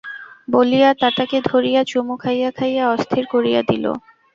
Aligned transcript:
বলিয়া 0.47 0.89
তাতাকে 1.01 1.37
ধরিয়া 1.45 1.81
চুমো 1.83 2.15
খাইয়া 2.17 2.49
খাইয়া 2.51 2.83
অস্থির 2.95 3.23
করিয়া 3.33 3.61
দিল। 3.69 3.85